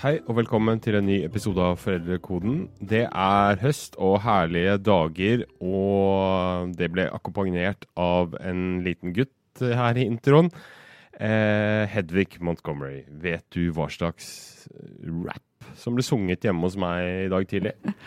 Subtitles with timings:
[0.00, 2.62] Hei og velkommen til en ny episode av Foreldrekoden.
[2.80, 10.00] Det er høst og herlige dager, og det ble akkompagnert av en liten gutt her
[10.00, 10.48] i introen.
[11.20, 14.30] Eh, Hedvig Montgomery, vet du hva slags
[15.04, 17.76] rap som ble sunget hjemme hos meg i dag tidlig?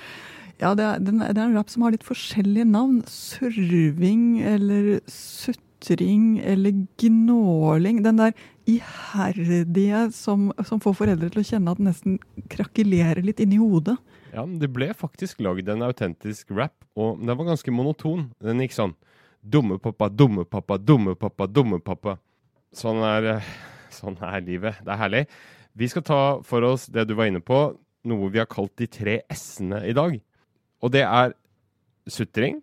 [0.62, 3.02] Ja, det er, det er en rap som har litt forskjellige navn.
[3.10, 5.02] Surving eller
[5.84, 8.04] sutring eller gnåling.
[8.04, 8.34] Den der
[8.66, 12.20] iherdige som, som, får foreldre til å kjenne at den nesten
[12.50, 13.98] krakelerer litt inni hodet.
[14.34, 18.32] Ja, Det ble faktisk lagd en autentisk rap, og den var ganske monoton.
[18.42, 18.96] Den gikk sånn
[19.44, 22.14] Dumme pappa, dumme pappa, dumme pappa, dumme pappa.
[22.72, 23.48] Sånn er, eh,
[23.92, 24.78] sånn er livet.
[24.80, 25.28] Det er herlig.
[25.76, 27.76] Vi skal ta for oss det du var inne på,
[28.08, 30.16] noe vi har kalt de tre s-ene i dag.
[30.80, 31.34] Og det er
[32.08, 32.62] sutring,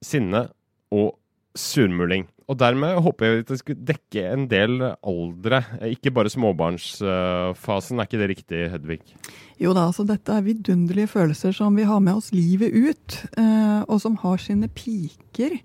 [0.00, 0.46] sinne
[0.90, 1.18] og
[1.58, 2.26] surmuling.
[2.50, 8.00] Og dermed håper jeg at det skulle dekke en del aldre, ikke bare småbarnsfasen.
[8.00, 9.00] Er ikke det riktig, Hedvig?
[9.62, 13.80] Jo da, altså dette er vidunderlige følelser som vi har med oss livet ut, eh,
[13.86, 15.56] og som har sine piker.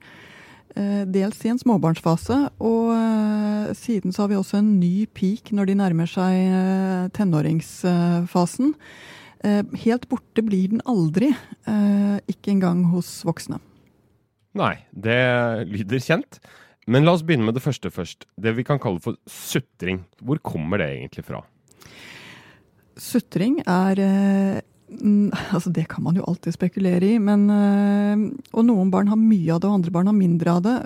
[0.78, 5.52] Eh, dels i en småbarnsfase, og eh, siden så har vi også en ny peak
[5.52, 8.76] når de nærmer seg tenåringsfasen.
[9.48, 11.30] Helt borte blir den aldri,
[12.28, 13.60] ikke engang hos voksne.
[14.58, 15.20] Nei, det
[15.70, 16.40] lyder kjent.
[16.88, 18.26] Men la oss begynne med det første først.
[18.40, 20.06] Det vi kan kalle for sutring.
[20.24, 21.44] Hvor kommer det egentlig fra?
[22.98, 24.64] Sutring er eh,
[25.54, 28.24] Altså, det kan man jo alltid spekulere i, men eh,
[28.56, 30.78] Og noen barn har mye av det, og andre barn har mindre av det.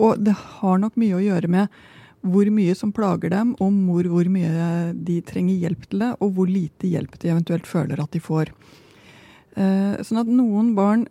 [0.00, 1.80] Og det har nok mye å gjøre med
[2.20, 6.34] hvor mye som plager dem, og hvor, hvor mye de trenger hjelp til det, og
[6.36, 8.52] hvor lite hjelp de eventuelt føler at de får.
[9.56, 11.06] Eh, sånn at noen barn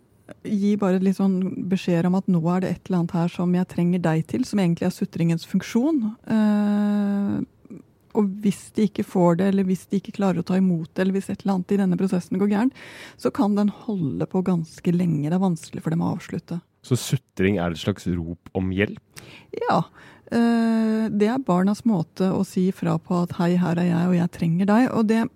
[0.46, 1.38] gi bare litt sånn
[1.70, 4.44] beskjeder om at nå er det et eller annet her som jeg trenger deg til,
[4.48, 6.02] som egentlig er sutringens funksjon.
[6.26, 7.80] Eh,
[8.18, 11.04] og hvis de ikke får det, eller hvis de ikke klarer å ta imot det,
[11.04, 12.80] eller hvis et eller annet i denne prosessen går gærent,
[13.20, 15.28] så kan den holde på ganske lenge.
[15.28, 16.60] Det er vanskelig for dem å avslutte.
[16.86, 19.22] Så sutring er et slags rop om hjelp?
[19.60, 19.82] Ja.
[20.30, 24.14] Eh, det er barnas måte å si fra på at 'hei, her er jeg, og
[24.14, 24.90] jeg trenger deg'.
[24.94, 25.28] Og det,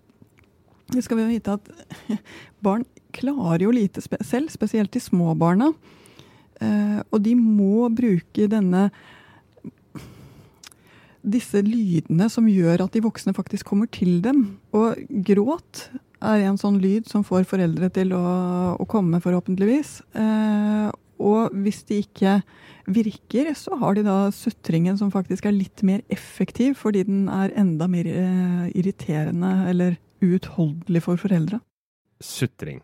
[0.93, 1.71] det skal vi vite at
[2.65, 2.85] barn
[3.15, 5.71] klarer jo lite spe selv, spesielt de små barna.
[6.63, 8.89] Eh, og de må bruke denne
[11.25, 14.59] disse lydene som gjør at de voksne faktisk kommer til dem.
[14.77, 15.87] Og gråt
[16.25, 18.25] er en sånn lyd som får foreldre til å,
[18.77, 19.99] å komme, forhåpentligvis.
[20.21, 20.93] Eh,
[21.25, 22.39] og hvis de ikke
[22.91, 27.55] virker, så har de da sutringen som faktisk er litt mer effektiv, fordi den er
[27.61, 31.61] enda mer eh, irriterende eller uutholdelig for foreldre.
[32.23, 32.83] Sutring.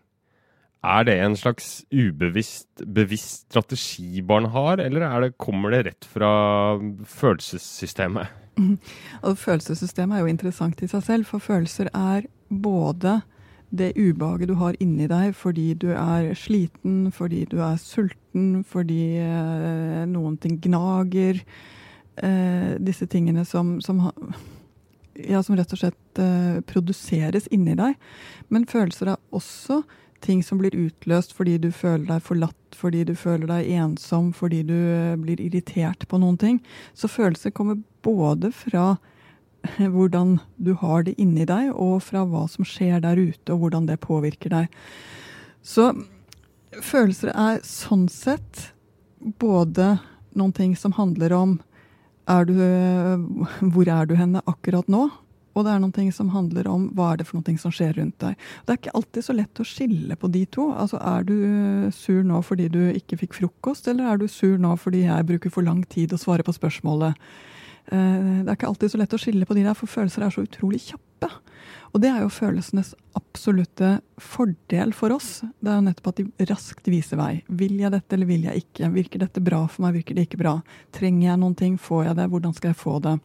[0.81, 6.31] Er det en slags ubevisst bevisst strategi barn har, eller det, kommer det rett fra
[7.05, 8.27] følelsessystemet?
[8.57, 8.77] Mm.
[9.21, 13.21] følelsessystemet er jo interessant i seg selv, for følelser er både
[13.71, 19.17] det ubehaget du har inni deg fordi du er sliten, fordi du er sulten, fordi
[19.21, 21.39] eh, noen ting gnager.
[22.17, 24.01] Eh, disse tingene som, som,
[25.29, 27.97] ja, som rett og slett eh, produseres inni deg.
[28.49, 29.81] Men følelser er også
[30.21, 34.61] ting som blir utløst fordi du føler deg forlatt, fordi du føler deg ensom, fordi
[34.67, 36.59] du eh, blir irritert på noen ting.
[36.93, 38.95] Så følelser kommer både fra
[39.95, 43.89] hvordan du har det inni deg, og fra hva som skjer der ute, og hvordan
[43.89, 44.69] det påvirker deg.
[45.61, 45.91] Så
[46.81, 48.71] følelser er sånn sett
[49.41, 49.97] både
[50.37, 51.59] noen ting som handler om
[52.31, 53.27] er du, eh,
[53.73, 55.09] hvor er du henne akkurat nå?
[55.51, 58.15] Og det er noe som handler om hva er det for noe som skjer rundt
[58.23, 58.39] deg.
[58.63, 60.69] Det er ikke alltid så lett å skille på de to.
[60.71, 61.35] Altså, Er du
[61.91, 65.51] sur nå fordi du ikke fikk frokost, eller er du sur nå fordi jeg bruker
[65.51, 67.19] for lang tid å svare på spørsmålet?
[67.91, 70.31] Eh, det er ikke alltid så lett å skille på de der, for følelser er
[70.31, 71.10] så utrolig kjappe.
[71.91, 75.41] Og det er jo følelsenes absolutte fordel for oss.
[75.59, 77.41] Det er jo nettopp at de raskt viser vei.
[77.47, 78.91] Vil jeg dette, eller vil jeg ikke?
[78.93, 80.55] Virker dette bra for meg, virker det ikke bra?
[80.95, 81.75] Trenger jeg noen ting?
[81.75, 82.29] Får jeg det?
[82.31, 83.17] Hvordan skal jeg få det?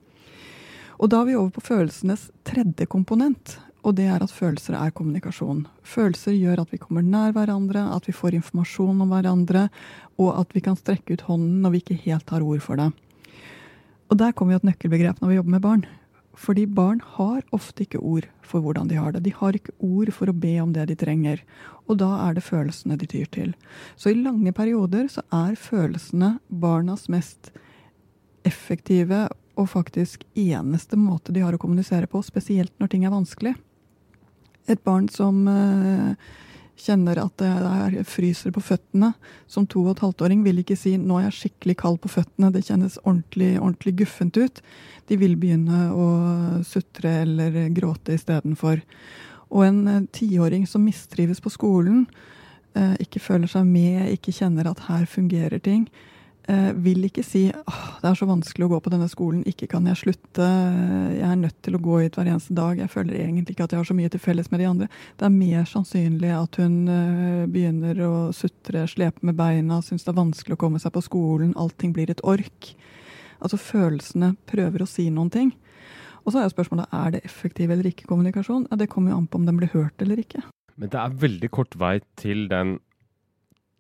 [0.97, 3.59] Og da er vi over på følelsenes tredje komponent.
[3.87, 5.63] Og det er at følelser er kommunikasjon.
[5.87, 9.69] Følelser gjør at vi kommer nær hverandre, at vi får informasjon om hverandre,
[10.19, 12.89] og at vi kan strekke ut hånden når vi ikke helt har ord for det.
[14.11, 15.87] Og der kommer vi et nøkkelbegrep når vi jobber med barn.
[16.37, 19.25] Fordi barn har ofte ikke ord for hvordan de har det.
[19.25, 21.41] De har ikke ord for å be om det de trenger.
[21.89, 23.55] Og da er det følelsene de tyr til.
[23.97, 27.53] Så i lange perioder så er følelsene barnas mest
[28.47, 33.55] effektive og faktisk eneste måte de har å kommunisere på, spesielt når ting er vanskelig.
[34.69, 36.13] Et barn som uh,
[36.77, 39.13] kjenner at det er fryser på føttene.
[39.51, 42.53] Som to og et halvt-åring vil ikke si 'nå er jeg skikkelig kald på føttene',
[42.53, 44.61] det kjennes ordentlig, ordentlig guffent ut.
[45.09, 46.09] De vil begynne å
[46.65, 48.83] sutre eller gråte istedenfor.
[49.51, 52.07] Og en eh, tiåring som mistrives på skolen,
[52.75, 55.89] eh, ikke føler seg med, ikke kjenner at her fungerer ting,
[56.47, 59.87] vil ikke si åh, det er så vanskelig å gå på denne skolen, ikke kan
[59.91, 60.47] jeg slutte,
[61.17, 63.75] jeg er nødt til å gå hit hver eneste dag, jeg føler egentlig ikke at
[63.75, 64.89] jeg har så mye til felles med de andre.
[65.19, 66.77] Det er mer sannsynlig at hun
[67.51, 71.57] begynner å sutre, slepe med beina, syns det er vanskelig å komme seg på skolen,
[71.59, 72.73] allting blir et ork.
[73.43, 75.51] Altså følelsene prøver å si noen ting.
[76.27, 78.65] Og så er spørsmålet er det effektiv eller ikke kommunikasjon.
[78.71, 80.41] Ja, det kommer jo an på om den blir hørt eller ikke.
[80.77, 82.79] Men det er veldig kort vei til den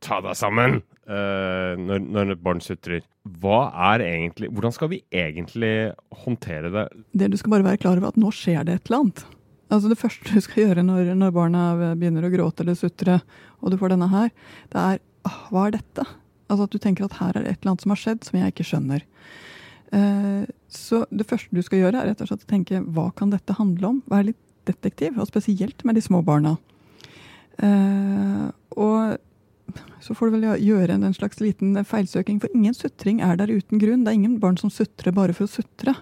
[0.04, 3.06] ta deg sammen uh, når, når et barn sutrer.
[3.26, 4.04] Er
[4.46, 5.92] Hvordan skal vi egentlig
[6.24, 6.86] håndtere det?
[7.12, 9.24] Det Du skal bare være klar over at nå skjer det et eller annet.
[9.70, 11.64] Altså Det første du skal gjøre når, når barna
[11.98, 13.18] begynner å gråte eller sutre,
[13.60, 14.30] og du får denne her,
[14.70, 15.02] det er
[15.50, 16.06] hva er dette?
[16.46, 18.38] Altså At du tenker at her er det et eller annet som har skjedd som
[18.38, 19.06] jeg ikke skjønner.
[19.94, 23.32] Eh, så det første du skal gjøre, er rett og slett å tenke hva kan
[23.34, 24.00] dette handle om?
[24.10, 26.56] Være litt detektiv, og spesielt med de små barna.
[27.62, 29.16] Eh, og
[30.00, 33.80] så får du vel gjøre en slags liten feilsøking, for ingen sutring er der uten
[33.82, 34.04] grunn.
[34.04, 35.96] Det er ingen barn som sutrer bare for å sutre.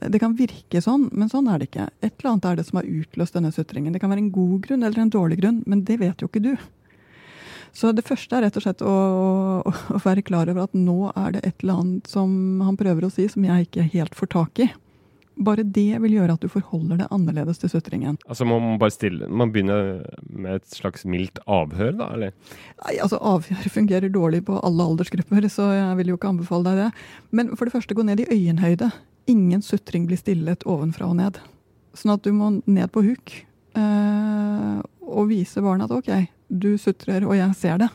[0.00, 1.88] Det kan virke sånn, men sånn er det ikke.
[2.00, 3.92] Et eller annet er det som har utløst denne sutringen.
[3.92, 6.44] Det kan være en god grunn eller en dårlig grunn, men det vet jo ikke
[6.44, 6.54] du.
[7.76, 8.92] Så det første er rett og slett å,
[9.62, 12.32] å, å, være klar over at nå er det et eller annet som
[12.66, 14.70] han prøver å si som jeg ikke helt får tak i.
[15.40, 18.18] Bare det vil gjøre at du forholder det annerledes til sutringen.
[18.28, 22.10] Altså Man bare stille, man begynner med et slags mildt avhør, da?
[22.16, 22.34] eller?
[22.84, 26.82] Nei, altså Avhør fungerer dårlig på alle aldersgrupper, så jeg vil jo ikke anbefale deg
[26.84, 26.90] det.
[27.32, 28.90] Men for det første, gå ned i øyenhøyde.
[29.32, 31.40] Ingen sutring blir stillet ovenfra og ned.
[31.96, 33.34] Sånn at du må ned på huk.
[33.78, 34.78] Eh,
[35.10, 36.10] og vise barna at OK,
[36.50, 37.90] du sutrer, og jeg ser det.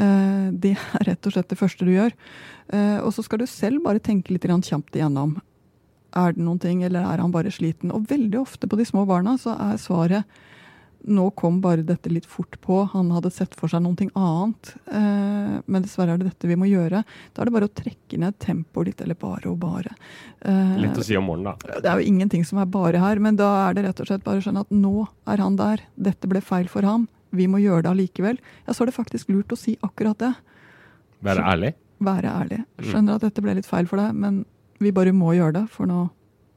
[0.00, 2.14] Eh, det er rett og slett det første du gjør.
[2.70, 5.38] Eh, og så skal du selv bare tenke litt kjapt igjennom.
[6.16, 7.92] Er det noen ting, eller er han bare sliten?
[7.94, 10.40] Og veldig ofte på de små barna så er svaret
[11.00, 12.82] nå kom bare dette litt fort på.
[12.92, 14.72] Han hadde sett for seg noe annet.
[14.92, 17.00] Eh, men dessverre er det dette vi må gjøre.
[17.32, 19.94] Da er det bare å trekke ned tempoet litt, eller bare og bare.
[20.76, 21.80] litt å si om morgenen, da.
[21.80, 24.26] Det er jo ingenting som er bare her, men da er det rett og slett
[24.26, 25.86] bare å skjønne at nå er han der.
[25.96, 29.30] Dette ble feil for ham vi må gjøre det allikevel, ja, så er det faktisk
[29.32, 30.32] lurt å si akkurat det.
[31.24, 31.74] Være ærlig?
[32.02, 32.62] Være ærlig.
[32.80, 34.42] Skjønner at dette ble litt feil for deg, men
[34.80, 36.06] vi bare må gjøre det, for nå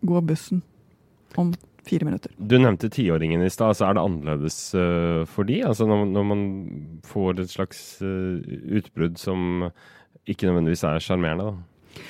[0.07, 0.63] går bussen
[1.39, 1.53] om
[1.87, 2.31] fire minutter.
[2.37, 3.75] Du nevnte tiåringen i stad.
[3.77, 5.61] så Er det annerledes uh, for de?
[5.65, 6.43] Altså når, når, man
[7.07, 8.39] får et slags uh,
[8.79, 9.69] utbrudd som
[10.27, 12.03] ikke nødvendigvis er sjarmerende, da?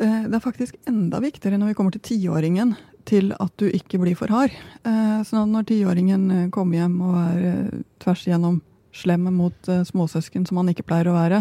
[0.00, 2.74] Uh, det er faktisk enda viktigere når vi kommer til tiåringen
[3.08, 4.52] til at du ikke blir for hard.
[4.84, 7.70] At når tiåringen kommer hjem og er
[8.02, 8.60] tvers igjennom
[8.92, 11.40] slem mot småsøsken som han ikke pleier å være,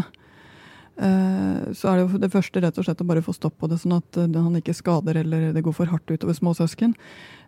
[0.99, 3.77] så er det jo det første rett og slett å bare få stopp på det,
[3.79, 6.91] sånn at han ikke skader eller det går for hardt utover småsøsken.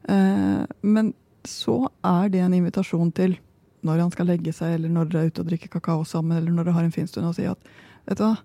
[0.07, 1.11] Men
[1.43, 1.75] så
[2.07, 3.35] er det en invitasjon til,
[3.83, 6.53] når han skal legge seg, eller når dere er ute og drikker kakao sammen, eller
[6.55, 7.59] når dere har en fin stund, og si at
[8.07, 8.35] vet du hva,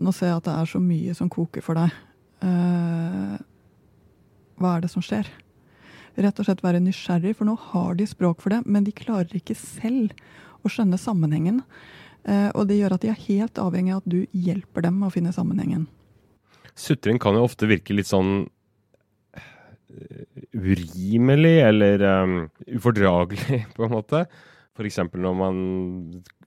[0.00, 1.90] nå ser jeg at det er så mye som koker for deg
[4.60, 5.28] hva er det som skjer?
[6.20, 9.38] Rett og slett være nysgjerrig, for nå har de språk for det, men de klarer
[9.38, 10.12] ikke selv
[10.60, 11.62] å skjønne sammenhengen.
[12.28, 15.12] Eh, og det gjør at de er helt avhengig av at du hjelper dem å
[15.12, 15.86] finne sammenhengen.
[16.78, 18.44] Sutring kan jo ofte virke litt sånn
[19.36, 22.36] eh, urimelig eller um,
[22.68, 24.24] ufordragelig, på en måte.
[24.76, 25.02] F.eks.
[25.12, 25.58] når man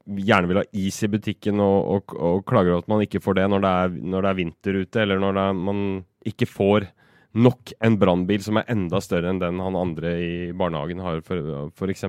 [0.04, 3.40] gjerne vil ha is i butikken og, og, og klager over at man ikke får
[3.40, 5.84] det når det er, når det er vinter ute, eller når er, man
[6.28, 6.90] ikke får
[7.34, 12.06] nok en brannbil som er enda større enn den han andre i barnehagen har, f.eks.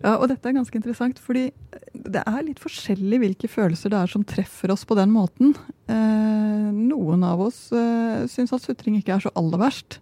[0.00, 1.48] Ja, og dette er ganske interessant, fordi
[1.92, 5.54] det er litt forskjellig hvilke følelser det er som treffer oss på den måten.
[5.90, 10.00] Eh, noen av oss eh, syns at sutring ikke er så aller verst.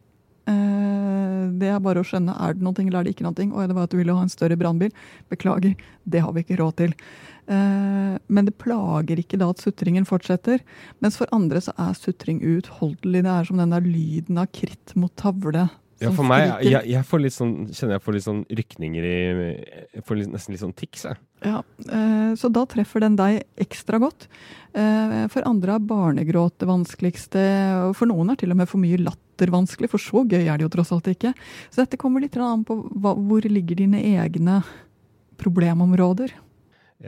[0.48, 3.48] Eh, det er bare å skjønne er det noe eller er det ikke noe.
[3.48, 4.94] Oi, det var at du ville ha en større brannbil.
[5.32, 5.74] Beklager,
[6.04, 6.94] det har vi ikke råd til.
[7.48, 10.62] Eh, men det plager ikke da at sutringen fortsetter.
[11.04, 13.24] Mens for andre så er sutring uutholdelig.
[13.24, 15.68] Det er som den der lyden av kritt mot tavle.
[15.98, 19.16] Ja, for meg, jeg, jeg, får litt sånn, kjenner jeg får litt sånn rykninger i
[19.96, 21.18] Jeg får litt, nesten litt sånn tics, jeg.
[21.42, 21.58] Ja,
[21.90, 24.28] eh, så da treffer den deg ekstra godt.
[24.78, 27.44] Eh, for andre er barnegråt det vanskeligste.
[27.88, 30.54] og For noen er til og med for mye latter vanskelig, for så gøy er
[30.54, 31.34] det jo tross alt ikke.
[31.70, 34.60] Så dette kommer litt an på hva, hvor ligger dine egne
[35.42, 36.34] problemområder.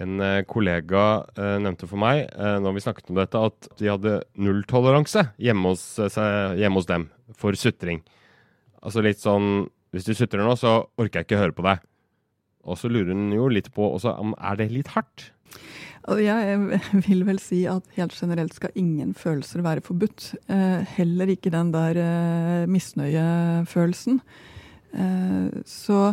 [0.03, 4.21] En eh, kollega eh, nevnte for meg når vi snakket om dette, at de hadde
[4.39, 5.77] nulltoleranse hjemme,
[6.59, 8.03] hjemme hos, dem for sutring.
[8.81, 11.83] Altså litt sånn Hvis du sutrer nå, så orker jeg ikke høre på deg.
[12.71, 15.31] Og så lurer hun jo litt på også, er det litt hardt?
[16.21, 20.31] Jeg vil vel si at helt generelt skal ingen følelser være forbudt.
[20.47, 24.21] Eh, heller ikke den der eh, misnøyefølelsen.
[24.95, 26.13] Eh, så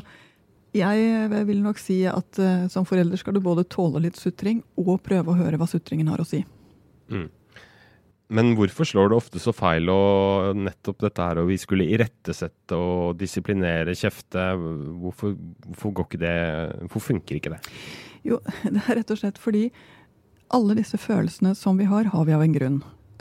[0.77, 2.37] jeg vil nok si at
[2.69, 6.21] som forelder skal du både tåle litt sutring og prøve å høre hva sutringen har
[6.21, 6.43] å si.
[7.09, 7.29] Mm.
[8.27, 12.75] Men hvorfor slår det ofte så feil og nettopp dette her og vi skulle irettesette
[12.75, 14.49] og disiplinere, kjefte?
[14.57, 15.37] Hvorfor,
[15.69, 16.35] hvorfor, går ikke det
[16.89, 17.61] Hvorfor funker ikke det?
[18.27, 18.41] Jo,
[18.73, 19.69] det er rett og slett fordi
[20.53, 22.75] alle disse følelsene som vi har, har vi av en grunn.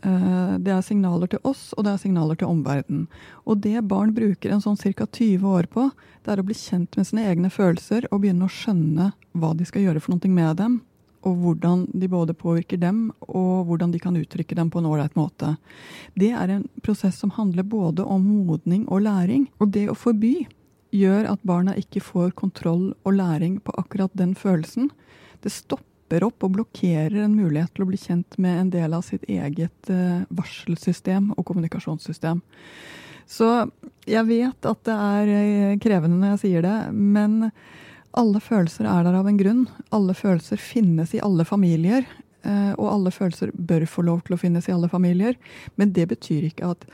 [0.07, 3.07] Eh, det er signaler til oss, og det er signaler til omverdenen.
[3.47, 5.07] Og det barn bruker en sånn ca.
[5.07, 5.89] 20 år på,
[6.23, 9.67] det er å bli kjent med sine egne følelser og begynne å skjønne hva de
[9.67, 10.79] skal gjøre for noe med dem
[11.27, 15.17] og hvordan de både påvirker dem, og hvordan de kan uttrykke dem på en ålreit
[15.19, 15.57] måte.
[16.15, 19.49] Det er en prosess som handler både om modning og læring.
[19.59, 20.47] Og det å forby
[20.95, 24.91] gjør at barna ikke får kontroll og læring på akkurat den følelsen.
[25.43, 29.03] Det stopper opp og blokkerer en mulighet til å bli kjent med en del av
[29.07, 32.41] sitt eget eh, varselsystem og kommunikasjonssystem.
[33.27, 33.49] Så
[34.07, 37.51] jeg vet at det er eh, krevende når jeg sier det, men
[38.17, 39.67] alle følelser er der av en grunn.
[39.95, 42.07] Alle følelser finnes i alle familier.
[42.47, 45.37] Eh, og alle følelser bør få lov til å finnes i alle familier.
[45.77, 46.87] Men det betyr ikke at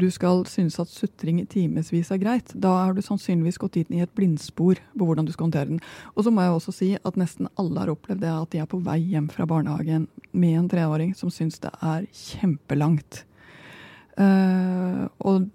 [0.00, 2.54] du skal synes at sutring i timevis er greit.
[2.56, 5.82] Da har du sannsynligvis gått inn i et blindspor på hvordan du skal håndtere den.
[6.16, 8.70] Og så må jeg også si at nesten alle har opplevd det at de er
[8.70, 13.26] på vei hjem fra barnehagen med en treåring som syns det er kjempelangt.
[14.16, 15.48] Uh, og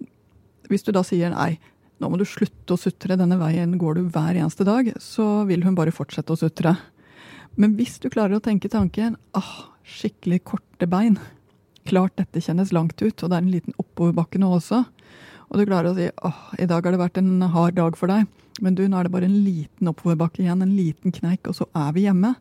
[0.70, 1.58] hvis du da sier nei,
[1.98, 5.64] nå må du slutte å sutre, denne veien går du hver eneste dag, så vil
[5.66, 6.76] hun bare fortsette å sutre.
[7.58, 11.18] Men hvis du klarer å tenke tanken ah, skikkelig korte bein,
[11.88, 14.84] klart dette kjennes langt ut, og det er en liten oppoverbakke nå også,
[15.48, 18.12] og du klarer å si ah, i dag har det vært en hard dag for
[18.12, 18.28] deg,
[18.62, 21.66] men du, nå er det bare en liten oppoverbakke igjen, en liten kneik, og så
[21.78, 22.34] er vi hjemme,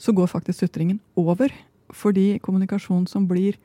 [0.00, 1.52] så går faktisk sutringen over.
[1.96, 3.58] Fordi kommunikasjon som blir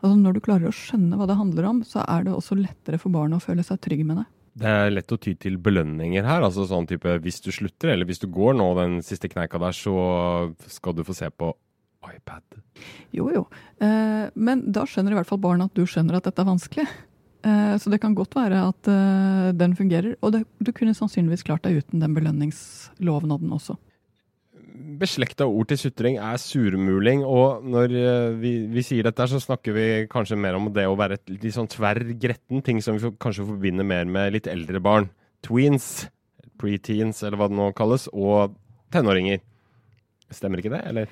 [0.00, 2.96] Altså Når du klarer å skjønne hva det handler om, så er det også lettere
[2.96, 4.22] for barnet å føle seg trygg med det.
[4.60, 6.44] Det er lett å ty til belønninger her.
[6.44, 9.72] altså sånn type Hvis du slutter, eller hvis du går nå den siste kneika der,
[9.72, 11.54] så skal du få se på
[12.04, 12.60] iPad.
[13.16, 13.44] Jo, jo.
[13.80, 16.86] Eh, men da skjønner i hvert fall barna at du skjønner at dette er vanskelig.
[17.44, 20.16] Eh, så det kan godt være at eh, den fungerer.
[20.20, 23.76] Og det, du kunne sannsynligvis klart deg uten den belønningslovnaden også
[25.00, 27.24] beslekta ord til sutring er surmuling.
[27.26, 30.96] Og når eh, vi, vi, sier dette, så snakker vi kanskje mer om det å
[30.98, 34.82] være et litt sånn tverr gretten ting som vi kanskje forbinder mer med litt eldre
[34.84, 35.10] barn.
[35.46, 36.08] Tweens,
[36.60, 38.56] preteens eller hva det nå kalles, og
[38.92, 39.40] tenåringer.
[40.30, 41.08] Stemmer ikke det, eller?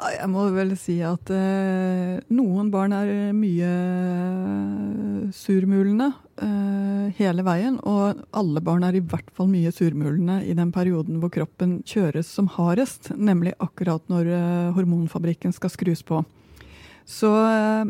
[0.00, 3.70] Jeg må vel si at eh, noen barn er mye
[5.36, 7.78] surmulende eh, hele veien.
[7.86, 12.30] Og alle barn er i hvert fall mye surmulende i den perioden hvor kroppen kjøres
[12.30, 13.12] som hardest.
[13.16, 16.22] Nemlig akkurat når uh, hormonfabrikken skal skrus på.
[17.08, 17.86] Så uh,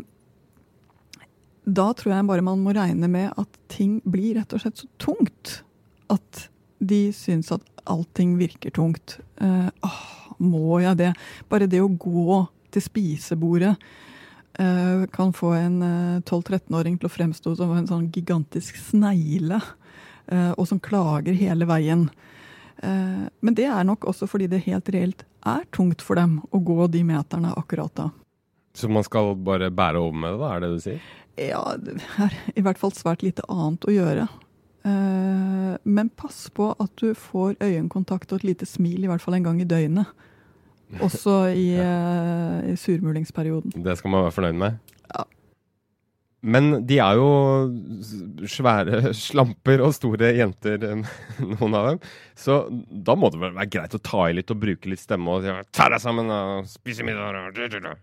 [1.65, 4.89] da tror jeg bare man må regne med at ting blir rett og slett så
[5.01, 5.61] tungt
[6.11, 6.47] at
[6.81, 9.19] de syns at allting virker tungt.
[9.41, 10.05] Uh, åh,
[10.41, 11.11] må jeg det?
[11.51, 12.41] Bare det å gå
[12.71, 13.99] til spisebordet uh,
[15.15, 19.61] kan få en uh, eh, 12-13-åring til å fremstå som en sånn gigantisk snegle,
[20.31, 22.05] og som klager hele veien.
[22.79, 26.87] men det er nok også fordi det helt reelt er tungt for dem å gå
[26.87, 28.05] de meterne akkurat da.
[28.73, 30.53] Så man skal bare bære over med det, da?
[30.53, 31.01] Er det du sier?
[31.41, 34.29] Ja, det er i hvert fall svært lite annet å gjøre.
[34.83, 39.37] Eh, men pass på at du får øyekontakt og et lite smil i hvert fall
[39.37, 40.09] en gang i døgnet.
[40.99, 41.91] Også i, ja.
[42.63, 43.75] uh, i surmulingsperioden.
[43.83, 44.79] Det skal man være fornøyd med?
[45.13, 45.23] Ja.
[46.41, 50.81] Men de er jo svære slamper og store jenter,
[51.53, 52.01] noen av dem.
[52.35, 55.37] Så da må det vel være greit å ta i litt og bruke litt stemme
[55.37, 57.93] og si 'ta deg sammen og spise middag'.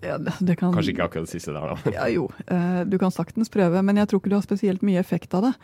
[0.00, 1.92] Ja, det kan, Kanskje ikke akkurat det siste der, da.
[1.98, 5.00] ja, jo, uh, du kan saktens prøve, men jeg tror ikke du har spesielt mye
[5.00, 5.54] effekt av det.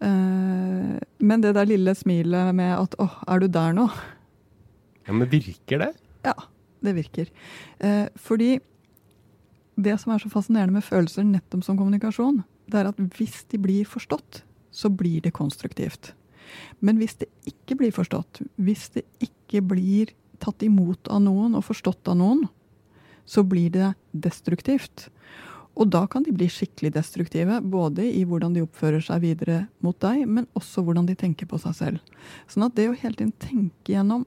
[0.00, 3.90] Men det der lille smilet med at 'åh, er du der nå'?
[5.10, 5.90] Ja, Men virker det?
[6.22, 6.36] Ja,
[6.86, 7.30] det virker.
[7.78, 8.60] Eh, fordi
[9.80, 13.58] det som er så fascinerende med følelser nettopp som kommunikasjon, det er at hvis de
[13.58, 16.12] blir forstått, så blir det konstruktivt.
[16.78, 21.66] Men hvis det ikke blir forstått, hvis det ikke blir tatt imot av noen og
[21.66, 22.46] forstått av noen,
[23.26, 25.08] så blir det destruktivt.
[25.78, 29.96] Og da kan de bli skikkelig destruktive, både i hvordan de oppfører seg videre mot
[30.02, 32.16] deg, men også hvordan de tenker på seg selv.
[32.50, 34.26] Sånn at det å hele tiden tenke gjennom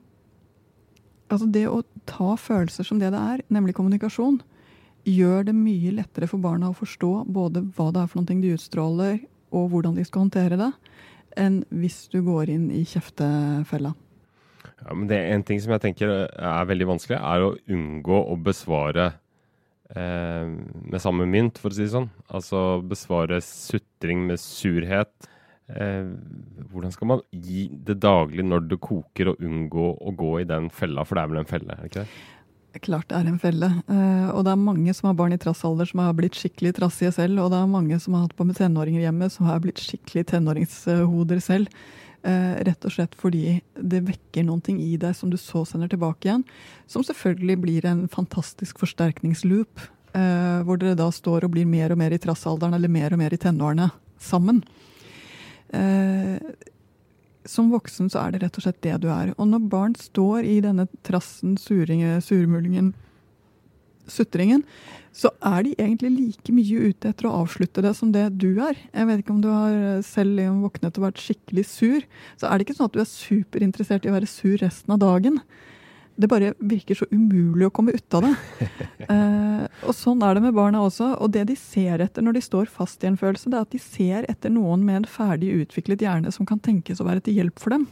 [1.32, 4.42] Altså det å ta følelser som det det er, nemlig kommunikasjon,
[5.08, 8.54] gjør det mye lettere for barna å forstå både hva det er for noe de
[8.56, 9.18] utstråler,
[9.54, 10.72] og hvordan de skal håndtere det,
[11.40, 13.94] enn hvis du går inn i kjeftefella.
[14.84, 18.20] Ja, men det er En ting som jeg tenker er veldig vanskelig, er å unngå
[18.34, 19.14] å besvare
[19.96, 22.10] eh, med samme mynt, for å si det sånn.
[22.28, 25.14] Altså besvare sutring med surhet.
[25.72, 26.12] Eh,
[26.72, 30.70] hvordan skal man gi det daglig når det koker, og unngå å gå i den
[30.74, 31.06] fella?
[31.08, 32.22] For det er vel en felle, er det ikke det?
[32.82, 33.68] Klart det er en felle.
[33.86, 37.12] Eh, og det er mange som har barn i trassalder som har blitt skikkelig trassige
[37.14, 37.44] selv.
[37.44, 40.26] Og det er mange som har hatt på med tenåringer hjemme som har blitt skikkelig
[40.32, 41.70] tenåringshoder selv.
[42.24, 45.92] Eh, rett og slett fordi det vekker noen ting i deg som du så sender
[45.92, 46.46] tilbake igjen.
[46.90, 49.86] Som selvfølgelig blir en fantastisk forsterkningsloop.
[50.18, 53.22] Eh, hvor dere da står og blir mer og mer i trassalderen eller mer og
[53.22, 53.92] mer i tenårene
[54.22, 54.64] sammen.
[55.74, 56.38] Eh,
[57.46, 59.34] som voksen så er det rett og slett det du er.
[59.36, 62.94] Og når barn står i denne trassen, suringen, surmulingen,
[64.08, 64.64] sutringen,
[65.16, 68.80] så er de egentlig like mye ute etter å avslutte det som det du er.
[68.92, 72.08] Jeg vet ikke om du har selv våknet og vært skikkelig sur.
[72.40, 75.04] Så er det ikke sånn at du er superinteressert i å være sur resten av
[75.04, 75.40] dagen.
[76.16, 78.36] Det bare virker så umulig å komme ut av det.
[79.04, 81.10] Eh, og sånn er det med barna også.
[81.20, 83.74] Og det de ser etter når de står fast i en følelse, det er at
[83.76, 87.42] de ser etter noen med en ferdig utviklet hjerne som kan tenkes å være til
[87.42, 87.84] hjelp for dem.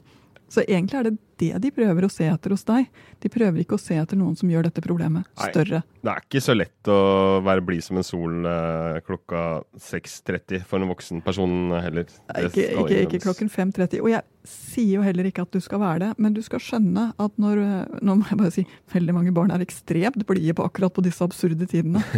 [0.47, 2.87] Så egentlig er det det de prøver å se etter hos deg.
[3.21, 5.81] De prøver ikke å se etter noen som gjør dette problemet større.
[5.81, 6.99] Nei, det er ikke så lett å
[7.45, 9.43] være blid som en sol eh, klokka
[9.89, 12.07] 6.30 for en voksen person heller.
[12.31, 14.03] Nei, ikke, ikke, ikke, klokken 5.30.
[14.05, 17.11] Og jeg sier jo heller ikke at du skal være det, men du skal skjønne
[17.21, 17.59] at når
[18.01, 21.25] Nå må jeg bare si veldig mange barn er ekstremt blide på akkurat på disse
[21.25, 22.03] absurde tidene.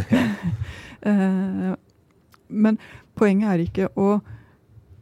[1.04, 1.72] Eh,
[2.48, 2.78] men
[3.20, 4.22] poenget er ikke å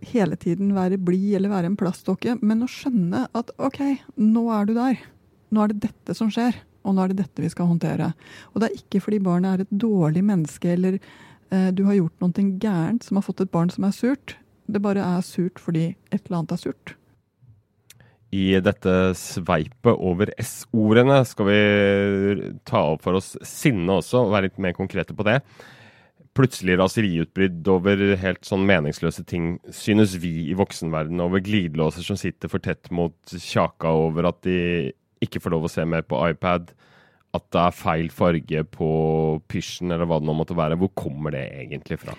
[0.01, 3.81] hele tiden være blid eller være en plastdokke, men å skjønne at OK,
[4.17, 5.01] nå er du der.
[5.51, 8.11] Nå er det dette som skjer, og nå er det dette vi skal håndtere.
[8.53, 12.24] Og det er ikke fordi barnet er et dårlig menneske eller eh, du har gjort
[12.24, 14.37] noe gærent som har fått et barn som er surt.
[14.72, 16.96] Det bare er surt fordi et eller annet er surt.
[18.31, 21.61] I dette sveipet over S-ordene skal vi
[22.64, 25.42] ta opp for oss sinne også, og være litt mer konkrete på det
[26.37, 32.51] plutselig raseriutbrudd over helt sånn meningsløse ting, synes vi i voksenverdenen, over glidelåser som sitter
[32.51, 36.72] for tett mot kjaka, over at de ikke får lov å se mer på iPad,
[37.31, 38.87] at det er feil farge på
[39.51, 40.79] pysjen, eller hva det nå måtte være.
[40.79, 42.15] Hvor kommer det egentlig fra?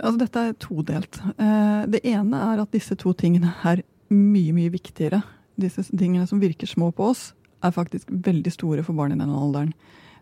[0.00, 1.20] Altså, dette er todelt.
[1.38, 5.22] Eh, det ene er at disse to tingene er mye, mye viktigere.
[5.60, 7.28] Disse tingene som virker små på oss,
[7.64, 9.72] er faktisk veldig store for barn i denne alderen.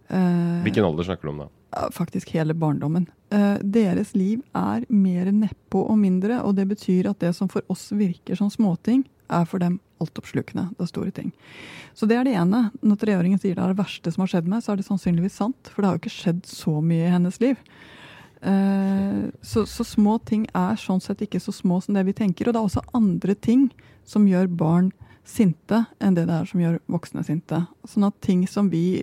[0.08, 1.50] Eh, Hvilken alder snakker du om da?
[1.90, 3.06] faktisk hele barndommen.
[3.30, 7.62] Eh, deres liv er mer nedpå og mindre, og det betyr at det som for
[7.68, 10.68] oss virker som småting, er for dem altoppslukende.
[10.76, 11.32] Det er store ting.
[11.94, 12.70] Så det er det ene.
[12.84, 15.38] Når treåringen sier det er det verste som har skjedd meg, så er det sannsynligvis
[15.40, 17.56] sant, for det har jo ikke skjedd så mye i hennes liv.
[18.44, 22.48] Eh, så, så, små ting er sånn sett ikke så små som det vi tenker.
[22.48, 23.70] Og det er også andre ting
[24.04, 24.92] som gjør barn
[25.24, 27.64] sinte, enn det det er som gjør voksne sinte.
[27.88, 29.02] Sånn at ting som vi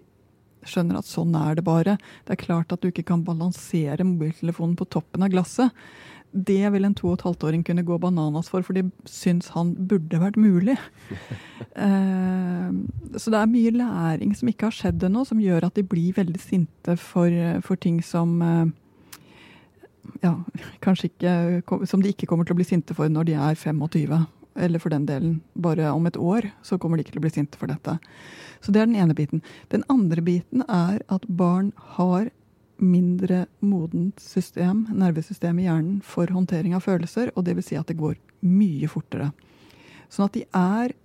[0.67, 1.97] skjønner at sånn er det bare.
[2.27, 5.75] Det er klart at du ikke kan balansere mobiltelefonen på toppen av glasset.
[6.31, 9.49] Det vil en to og et halvt åring kunne gå bananas for, for de syns
[9.51, 10.77] han burde vært mulig.
[11.85, 12.69] eh,
[13.17, 16.15] så det er mye læring som ikke har skjedd ennå, som gjør at de blir
[16.15, 18.69] veldig sinte for, for ting som eh,
[20.23, 20.35] ja,
[20.81, 24.23] kanskje ikke Som de ikke kommer til å bli sinte for når de er 25
[24.55, 27.33] eller for den delen bare om et år, så kommer de ikke til å bli
[27.33, 27.97] sinte for dette.
[28.61, 29.43] Så det er den ene biten.
[29.71, 32.29] Den andre biten er at barn har
[32.81, 37.89] mindre modent system, nervesystem i hjernen for håndtering av følelser, og det vil si at
[37.89, 39.31] det går mye fortere.
[40.11, 40.95] Sånn at de er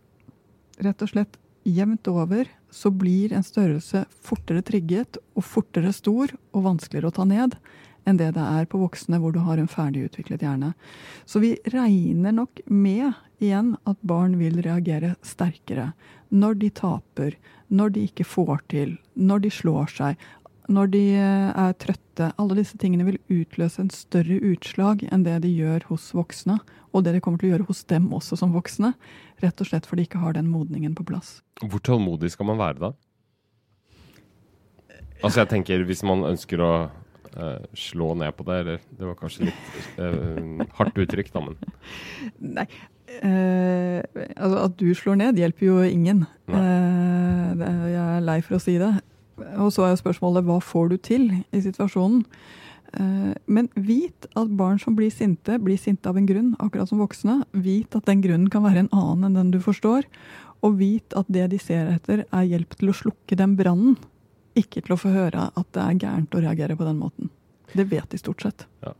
[0.83, 6.65] rett og slett jevnt over så blir en størrelse fortere trigget og fortere stor og
[6.67, 7.57] vanskeligere å ta ned
[8.07, 10.73] enn det det er på voksne hvor du har en ferdigutviklet hjerne.
[11.27, 15.93] Så vi regner nok med igjen at barn vil reagere sterkere
[16.31, 17.37] når de taper,
[17.69, 20.27] når de ikke får til, når de slår seg,
[20.73, 22.33] når de eh, er trøtte.
[22.41, 26.59] Alle disse tingene vil utløse en større utslag enn det de gjør hos voksne,
[26.91, 28.95] og det de kommer til å gjøre hos dem også som voksne.
[29.45, 31.41] Rett og slett fordi de ikke har den modningen på plass.
[31.63, 32.93] Hvor tålmodig skal man være da?
[35.25, 36.73] Altså jeg tenker Hvis man ønsker å
[37.37, 41.57] uh, slå ned på det, eller det var kanskje litt uh, hardt uttrykk, da, men
[42.59, 42.69] Nei.
[43.23, 44.03] Uh,
[44.35, 46.25] altså at du slår ned, hjelper jo ingen.
[46.51, 48.93] Det, jeg er lei for å si det.
[49.63, 52.25] Og så er jo spørsmålet hva får du til i situasjonen?
[53.53, 57.43] Men vit at barn som blir sinte, blir sinte av en grunn, akkurat som voksne.
[57.53, 60.07] Vit at den grunnen kan være en annen enn den du forstår.
[60.65, 63.99] Og vit at det de ser etter, er hjelp til å slukke den brannen
[64.59, 67.33] ikke til å få høre at det er gærent å reagere på den måten.
[67.73, 68.67] Det vet de stort sett.
[68.85, 68.95] Ja.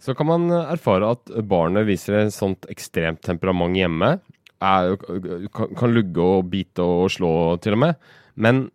[0.00, 4.14] Så kan man erfare at barnet viser et sånt ekstremt temperament hjemme,
[4.60, 4.94] er,
[5.52, 7.32] kan, kan lugge og bite og slå
[7.64, 8.10] til og med.
[8.40, 8.68] Men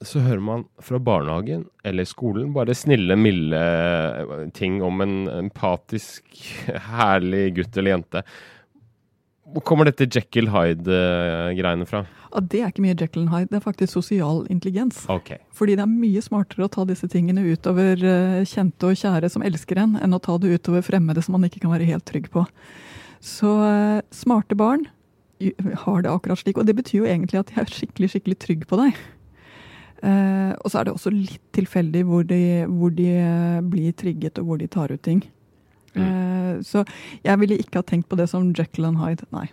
[0.00, 3.60] så hører man fra barnehagen eller skolen bare snille, milde
[4.56, 6.24] ting om en empatisk,
[6.90, 8.24] herlig gutt eller jente.
[9.50, 12.04] Hvor kommer dette Jekyll Hyde-greiene fra?
[12.30, 15.02] Ja, det er ikke mye Jekyll Hyde, det er faktisk sosial intelligens.
[15.10, 15.40] Okay.
[15.56, 19.44] Fordi det er mye smartere å ta disse tingene utover eh, kjente og kjære som
[19.46, 22.30] elsker en, enn å ta det utover fremmede som man ikke kan være helt trygg
[22.30, 22.44] på.
[23.20, 24.86] Så uh, smarte barn
[25.82, 28.70] har det akkurat slik, og det betyr jo egentlig at de er skikkelig, skikkelig trygge
[28.70, 29.02] på deg.
[30.00, 33.10] Uh, og så er det også litt tilfeldig hvor de, hvor de
[33.72, 35.24] blir trigget, og hvor de tar ut ting.
[35.94, 36.60] Mm.
[36.66, 36.84] Så
[37.24, 39.48] jeg ville ikke ha tenkt på det som Jekyll and Hyde, nei.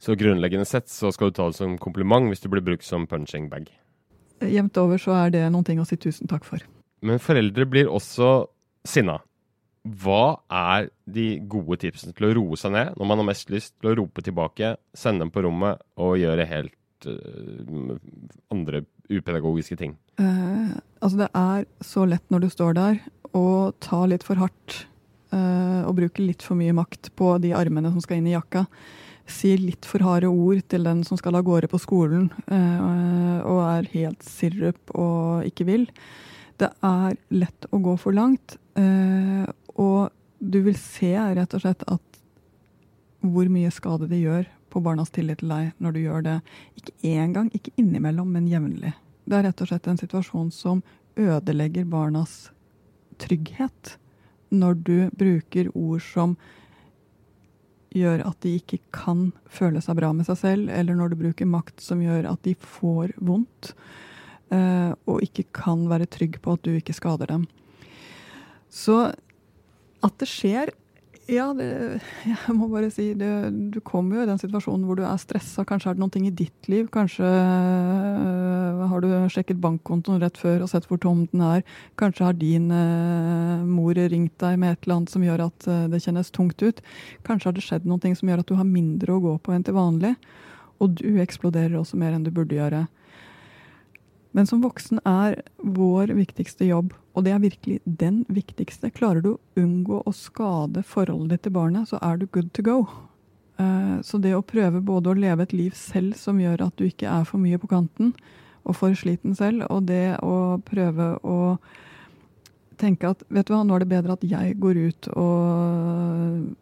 [0.00, 3.06] Så grunnleggende sett så skal du ta det som kompliment hvis du blir brukt som
[3.08, 3.68] punching bag?
[4.40, 6.62] Jevnt over så er det noen ting å si tusen takk for.
[7.04, 8.30] Men foreldre blir også
[8.88, 9.18] sinna.
[9.80, 13.74] Hva er de gode tipsene til å roe seg ned når man har mest lyst
[13.78, 17.96] til å rope tilbake, sende dem på rommet og gjøre helt uh,
[18.52, 19.96] andre upedagogiske ting?
[20.20, 23.00] Uh, altså det er så lett når du står der,
[23.36, 24.84] å ta litt for hardt
[25.30, 28.64] og bruker litt for mye makt på de armene som skal inn i jakka
[29.30, 33.62] sier litt for harde ord til den som skal av gårde på skolen eh, og
[33.64, 35.86] er helt sirup og ikke vil.
[36.60, 38.58] Det er lett å gå for langt.
[38.78, 39.46] Eh,
[39.80, 42.20] og du vil se rett og slett at
[43.20, 46.38] hvor mye skade det gjør på barnas tillit til deg når du gjør det.
[46.78, 48.94] Ikke én gang, ikke innimellom, men jevnlig.
[49.28, 50.84] Det er rett og slett en situasjon som
[51.20, 52.48] ødelegger barnas
[53.20, 53.98] trygghet.
[54.50, 56.34] Når du bruker ord som
[57.94, 61.48] gjør at de ikke kan føle seg bra med seg selv, eller når du bruker
[61.48, 63.72] makt som gjør at de får vondt,
[64.54, 67.48] uh, og ikke kan være trygg på at du ikke skader dem.
[68.70, 69.10] Så
[70.00, 70.70] at det skjer,
[71.30, 71.66] ja, det,
[72.26, 73.30] jeg må bare si det,
[73.72, 75.64] Du kommer jo i den situasjonen hvor du er stressa.
[75.68, 76.88] Kanskje er det noen ting i ditt liv.
[76.92, 81.64] Kanskje øh, har du sjekket bankkontoen rett før og sett hvor tom den er.
[82.00, 85.88] Kanskje har din øh, mor ringt deg med et eller annet som gjør at øh,
[85.92, 86.84] det kjennes tungt ut.
[87.26, 89.54] Kanskje har det skjedd noen ting som gjør at du har mindre å gå på
[89.54, 90.16] enn til vanlig.
[90.80, 92.86] Og du eksploderer også mer enn du burde gjøre.
[94.36, 98.92] Men som voksen er vår viktigste jobb, og det er virkelig den viktigste.
[98.94, 102.62] Klarer du å unngå å skade forholdet ditt til barnet, så er du good to
[102.62, 102.78] go.
[103.58, 106.86] Eh, så det å prøve både å leve et liv selv som gjør at du
[106.86, 108.14] ikke er for mye på kanten
[108.62, 111.58] og for sliten selv, og det å prøve å
[112.80, 116.54] tenke at vet du hva, nå er det bedre at jeg går ut og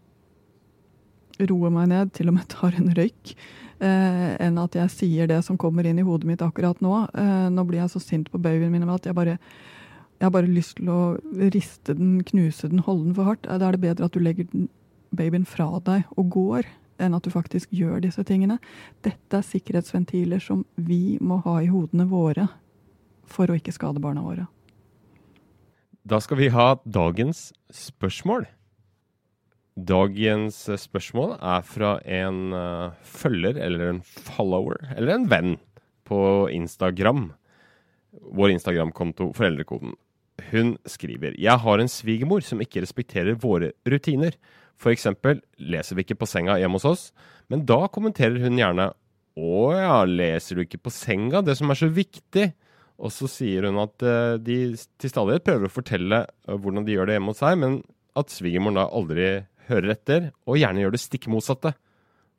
[1.38, 3.34] roer meg ned, til og med tar en røyk,
[3.84, 6.94] enn at jeg sier det som kommer inn i hodet mitt akkurat nå.
[7.14, 9.38] Eh, nå blir jeg så sint på babyen min at jeg bare
[10.18, 11.00] jeg har bare lyst til å
[11.54, 13.46] riste den, knuse den, holde den for hardt.
[13.46, 14.48] Da er det bedre at du legger
[15.14, 16.66] babyen fra deg og går,
[16.98, 18.58] enn at du faktisk gjør disse tingene.
[19.06, 22.48] Dette er sikkerhetsventiler som vi må ha i hodene våre
[23.30, 24.48] for å ikke skade barna våre.
[26.08, 28.48] Da skal vi ha dagens spørsmål.
[29.78, 35.56] Dagens eh, spørsmål er fra en uh, følger, eller en follower, eller en venn
[36.08, 37.28] på Instagram.
[38.34, 39.94] Vår Instagram-konto Foreldrekoden.
[40.50, 44.34] Hun skriver Jeg har en svigermor som ikke respekterer våre rutiner.
[44.88, 47.04] Eksempel leser vi ikke på senga hjemme hos oss,
[47.50, 48.92] men da kommenterer hun gjerne
[49.38, 51.42] Å ja, leser du ikke på senga?
[51.42, 52.48] Det som er så viktig.
[52.98, 57.06] Og så sier hun at uh, de til stadighet prøver å fortelle hvordan de gjør
[57.06, 57.78] det hjemme hos seg, men
[58.18, 59.28] at svigermoren da aldri
[59.68, 61.74] hører etter, og gjerne gjør det stikk motsatte.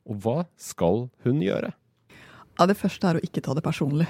[0.08, 1.72] Og hva skal hun gjøre?
[2.58, 4.08] Ja, Det første er å ikke ta det personlig.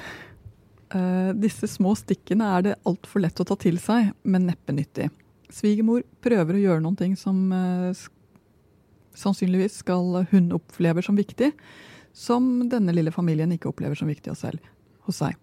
[0.90, 5.10] Uh, disse små stikkene er det altfor lett å ta til seg, men neppe nyttig.
[5.50, 7.94] Svigermor prøver å gjøre noen ting som uh,
[9.14, 11.52] sannsynligvis skal hun opplever som viktig,
[12.12, 14.42] som denne lille familien ikke opplever som viktig hos,
[15.06, 15.38] hos seg.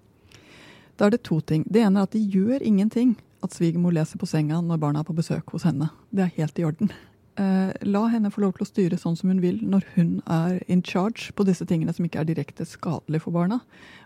[0.97, 1.63] Da er det to ting.
[1.69, 5.07] Det ene er at de gjør ingenting at svigermor leser på senga når barna er
[5.07, 5.91] på besøk hos henne.
[6.09, 6.91] Det er helt i orden.
[7.38, 10.58] Eh, la henne få lov til å styre sånn som hun vil når hun er
[10.71, 13.60] in charge på disse tingene som ikke er direkte skadelig for barna.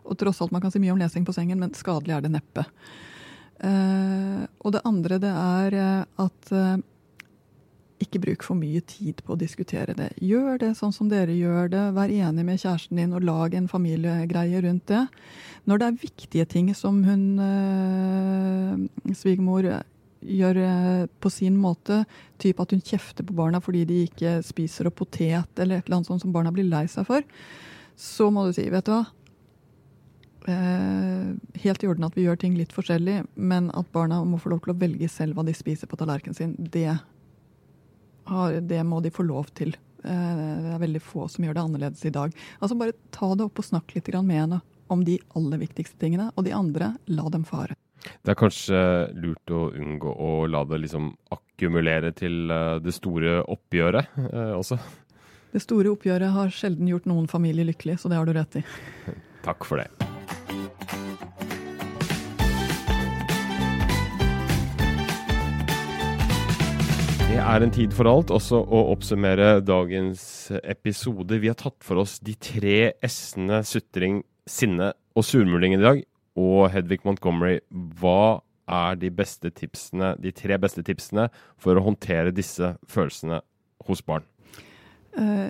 [0.03, 2.33] Og tross alt, man kan si mye om lesing på sengen, men skadelig er det
[2.33, 2.65] neppe.
[3.63, 6.55] Eh, og det andre det er eh, at
[8.01, 10.09] ikke bruk for mye tid på å diskutere det.
[10.25, 11.83] Gjør det sånn som dere gjør det.
[11.95, 15.05] Vær enig med kjæresten din og lag en familiegreie rundt det.
[15.69, 19.69] Når det er viktige ting som hun eh, svigermor
[20.21, 22.03] gjør eh, på sin måte,
[22.41, 25.99] type at hun kjefter på barna fordi de ikke spiser opp potet, eller et eller
[25.99, 27.25] annet sånt som barna blir lei seg for,
[27.97, 29.03] så må du si, vet du hva
[30.49, 31.31] eh,
[31.61, 34.63] Helt i orden at vi gjør ting litt forskjellig, men at barna må få lov
[34.63, 36.89] til å velge selv hva de spiser på tallerkenen sin, det,
[38.31, 39.75] har, det må de få lov til.
[40.03, 42.33] Eh, det er veldig få som gjør det annerledes i dag.
[42.59, 46.31] Altså Bare ta det opp og snakk litt med henne om de aller viktigste tingene,
[46.35, 47.77] og de andre, la dem fare.
[48.01, 48.81] Det er kanskje
[49.17, 54.79] lurt å unngå å la det liksom akkumulere til eh, det store oppgjøret eh, også?
[55.51, 58.65] Det store oppgjøret har sjelden gjort noen familie lykkelig, så det har du rett i.
[59.47, 59.89] Takk for det.
[67.31, 70.23] Det er en tid for alt, også å oppsummere dagens
[70.61, 71.39] episode.
[71.39, 76.03] Vi har tatt for oss de tre s-ene sutring, sinne og surmuling i dag.
[76.39, 78.41] Og Hedvig Montgomery, hva
[78.71, 81.27] er de beste tipsene, de tre beste tipsene
[81.59, 83.41] for å håndtere disse følelsene
[83.87, 84.23] hos barn?
[85.19, 85.49] Eh,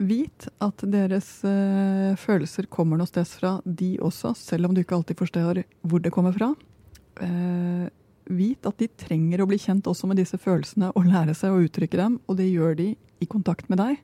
[0.00, 4.98] vit at deres eh, følelser kommer noe sted fra, de også, selv om du ikke
[4.98, 6.52] alltid forstår hvor det kommer fra.
[7.24, 7.88] Eh,
[8.30, 11.64] vit at de trenger å bli kjent også med disse følelsene og lære seg å
[11.64, 14.00] uttrykke dem, og det gjør de i kontakt med deg.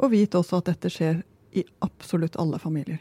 [0.00, 1.20] Og vit også at dette skjer
[1.52, 3.00] i absolutt alle familier.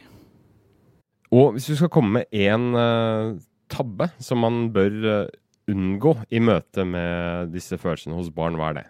[1.36, 3.38] Og hvis du skal komme med én uh,
[3.70, 5.34] tabbe som man bør uh,
[5.70, 8.88] unngå i møte med disse følelsene hos barn, hva er det?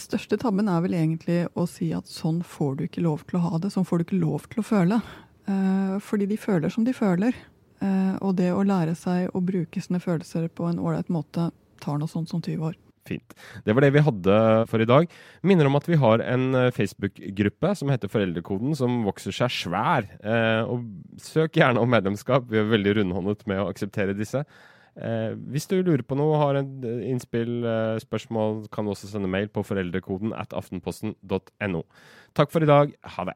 [0.00, 3.44] Største tabben er vel egentlig å si at sånn får du ikke lov til å
[3.44, 5.02] ha det, sånn får du ikke lov til å føle.
[5.44, 7.36] Uh, fordi de føler som de føler.
[7.84, 11.50] Eh, og det å lære seg å bruke sine følelser på en ålreit måte
[11.82, 12.78] tar noe sånt som 20 år.
[13.04, 13.34] Fint.
[13.66, 14.36] Det var det vi hadde
[14.70, 15.08] for i dag.
[15.46, 20.08] Minner om at vi har en eh, Facebook-gruppe som heter Foreldrekoden, som vokser seg svær.
[20.24, 20.86] Eh, og
[21.22, 22.48] søk gjerne om medlemskap.
[22.50, 24.44] Vi er veldig rundhåndet med å akseptere disse.
[24.94, 29.10] Eh, hvis du lurer på noe, har en eh, innspill, eh, spørsmål, kan du også
[29.10, 31.82] sende mail på foreldrekoden at aftenposten.no.
[32.34, 32.94] Takk for i dag.
[33.16, 33.34] Ha det.